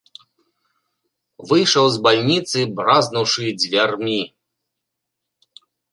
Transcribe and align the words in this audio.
Выйшаў 1.49 1.85
з 1.95 2.01
бальніцы, 2.07 2.59
бразнуўшы 2.79 3.45
дзвярмі. 3.61 4.19